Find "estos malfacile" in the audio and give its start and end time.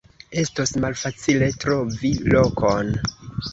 0.43-1.51